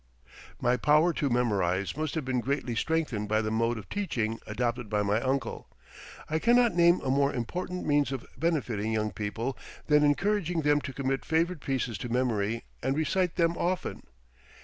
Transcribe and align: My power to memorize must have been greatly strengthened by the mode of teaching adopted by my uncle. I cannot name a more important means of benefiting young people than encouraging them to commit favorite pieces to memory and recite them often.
My 0.59 0.77
power 0.77 1.13
to 1.13 1.29
memorize 1.29 1.95
must 1.95 2.15
have 2.15 2.25
been 2.25 2.39
greatly 2.39 2.73
strengthened 2.73 3.29
by 3.29 3.39
the 3.43 3.51
mode 3.51 3.77
of 3.77 3.87
teaching 3.87 4.39
adopted 4.47 4.89
by 4.89 5.03
my 5.03 5.21
uncle. 5.21 5.67
I 6.27 6.39
cannot 6.39 6.73
name 6.73 6.99
a 7.01 7.11
more 7.11 7.31
important 7.31 7.85
means 7.85 8.11
of 8.11 8.25
benefiting 8.35 8.93
young 8.93 9.11
people 9.11 9.55
than 9.85 10.03
encouraging 10.03 10.61
them 10.61 10.81
to 10.81 10.93
commit 10.93 11.23
favorite 11.23 11.61
pieces 11.61 11.99
to 11.99 12.09
memory 12.09 12.63
and 12.81 12.97
recite 12.97 13.35
them 13.35 13.55
often. 13.55 14.01